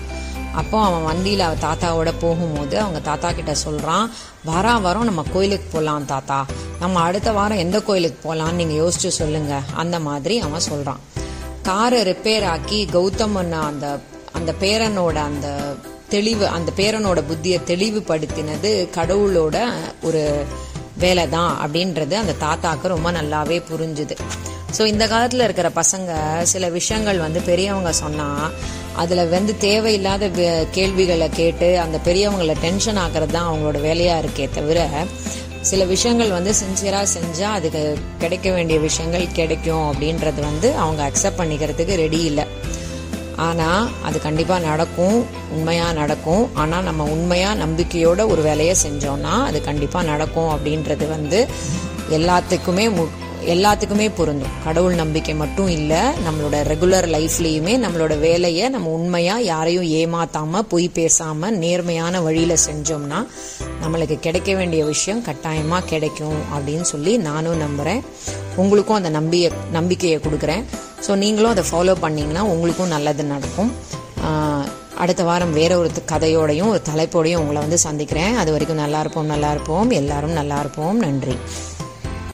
அப்போ 0.61 0.77
அவன் 0.87 1.05
வண்டியில் 1.09 1.43
அவன் 1.45 1.63
தாத்தாவோட 1.65 2.11
போகும்போது 2.23 2.75
அவங்க 2.83 2.99
தாத்தா 3.07 3.29
கிட்ட 3.37 3.53
சொல்கிறான் 3.65 4.05
வாரா 4.49 4.73
வாரம் 4.85 5.07
நம்ம 5.09 5.23
கோயிலுக்கு 5.33 5.67
போகலாம் 5.71 6.09
தாத்தா. 6.13 6.39
நம்ம 6.83 6.99
அடுத்த 7.07 7.31
வாரம் 7.37 7.63
எந்த 7.65 7.79
கோயிலுக்கு 7.89 8.19
போகலான்னு 8.25 8.59
நீங்கள் 8.61 8.79
யோசிச்சு 8.81 9.11
சொல்லுங்க. 9.21 9.53
அந்த 9.83 9.97
மாதிரி 10.09 10.37
அவன் 10.47 10.67
சொல்கிறான் 10.71 11.01
காரை 11.67 12.01
ரிப்பேர் 12.09 12.47
ஆக்கி 12.53 12.79
கௌதமன் 12.95 13.55
அந்த 13.69 13.87
அந்த 14.47 14.65
பேரனோட 14.65 15.15
அந்த 15.23 15.47
தெளிவு 16.09 16.47
அந்த 16.47 16.71
பேரனோட 16.77 17.19
புத்தியை 17.21 17.59
தெளிவுபடுத்தினது 17.67 18.89
கடவுளோட 18.95 19.55
ஒரு 20.03 20.21
வேலை 20.97 21.29
தான் 21.29 21.57
அப்படின்றது 21.63 22.13
அந்த 22.13 22.33
தாத்தாக்கு 22.39 22.87
ரொம்ப 22.87 23.11
நல்லாவே 23.11 23.61
புரிஞ்சுது. 23.69 24.15
ஸோ 24.77 24.85
இந்த 24.85 25.07
காலத்தில் 25.07 25.39
இருக்கிற 25.39 25.71
பசங்க 25.75 26.11
சில 26.43 26.69
விஷயங்கள் 26.69 27.17
வந்து 27.17 27.41
பெரியவங்க 27.41 27.91
சொன்னால் 27.93 28.53
அதில் 28.95 29.29
வந்து 29.29 29.57
தேவையில்லாத 29.57 30.27
வே- 30.27 30.67
கேள்விகளை 30.71 31.29
கேட்டு 31.29 31.79
அந்த 31.79 31.97
பெரியவங்களை 32.05 32.55
டென்ஷன் 32.61 32.97
ஆக்கிறது 32.97 33.27
தான் 33.27 33.49
அவங்களோட 33.49 33.81
வேலையாக 33.81 34.27
இருக்கே 34.27 34.49
தவிர 34.49 34.79
சில 35.61 35.85
விஷயங்கள் 35.85 36.29
வந்து 36.29 36.53
சின்சியராக 36.53 37.07
செஞ்சால் 37.13 37.53
அதுக்கு 37.53 37.83
கிடைக்க 38.17 38.51
வேண்டிய 38.51 38.79
விஷயங்கள் 38.79 39.31
கிடைக்கும் 39.31 39.93
அப்படின்றது 39.93 40.41
வந்து 40.41 40.75
அவங்க 40.75 41.11
அக்செப்ட் 41.11 41.39
பண்ணிக்கிறதுக்கு 41.39 41.95
ரெடி 41.95 42.23
இல்லை. 42.23 42.45
ஆனால் 43.37 43.89
அது 44.03 44.21
கண்டிப்பாக 44.21 44.65
நடக்கும் 44.65 45.25
உண்மையாக 45.51 45.93
நடக்கும். 45.93 46.49
ஆனால் 46.53 46.83
நம்ம 46.83 47.03
உண்மையாக 47.03 47.65
நம்பிக்கையோட 47.65 48.27
ஒரு 48.27 48.41
வேலையை 48.41 48.75
செஞ்சோம்னா 48.87 49.43
அது 49.43 49.63
கண்டிப்பாக 49.63 50.05
நடக்கும் 50.05 50.57
அப்படின்றது 50.57 51.09
வந்து 51.09 51.47
எல்லாத்துக்குமே 52.09 52.93
மு- 52.93 53.09
எல்லாத்துக்குமே 53.53 54.07
பொருந்தும். 54.17 54.53
கடவுள் 54.63 54.95
நம்பிக்கை 55.01 55.33
மட்டும் 55.41 55.69
இல்லை 55.75 55.99
நம்மளோட 56.25 56.55
ரெகுலர் 56.69 57.07
லைஃப்லேயுமே 57.15 57.73
நம்மளோட 57.83 58.13
வேலையை 58.19 58.65
நம்ம 58.69 58.91
உண்மையாக 58.99 59.45
யாரையும் 59.51 59.87
ஏமாத்தாம 59.99 60.61
பொய் 60.71 60.87
பேசாம 60.97 61.49
நேர்மையான 61.63 62.21
வழியில் 62.27 62.63
செஞ்சோம்னா 62.67 63.19
நம்மளுக்கு 63.83 64.17
கிடைக்க 64.25 64.53
வேண்டிய 64.53 64.85
விஷயம் 64.85 65.21
கட்டாயமாக 65.27 65.87
கிடைக்கும் 65.91 66.39
அப்படின்னு 66.55 66.87
சொல்லி 66.93 67.13
நானும் 67.29 67.61
நம்புகிறேன் 67.65 68.01
உங்களுக்கும் 68.63 68.99
அந்த 68.99 69.09
நம்பிய 69.09 69.51
நம்பிக்கையை 69.77 70.19
கொடுக்குறேன். 70.25 70.65
ஸோ 71.07 71.15
நீங்களும் 71.23 71.53
அதை 71.55 71.65
ஃபாலோ 71.71 71.95
பண்ணீங்கன்னா 72.05 72.43
உங்களுக்கும் 72.53 72.93
நல்லது 72.95 73.23
நடக்கும். 73.23 73.71
அடுத்த 75.03 75.23
வாரம் 75.23 75.53
வேற 75.53 75.77
ஒரு 75.77 75.89
கதையோடையும் 76.11 76.69
ஒரு 76.73 76.81
தலைப்போடையும் 76.91 77.41
உங்களை 77.41 77.59
வந்து 77.61 77.77
சந்திக்கிறேன். 77.77 78.35
அது 78.35 78.51
வரைக்கும் 78.51 78.83
நல்லா 78.83 78.99
இருப்போம் 78.99 79.31
நல்லா 79.33 79.51
இருப்போம். 79.51 79.89
எல்லாரும் 80.01 80.37
நல்லா 80.41 80.59
இருப்போம். 80.59 80.97
நன்றி. 80.97 81.35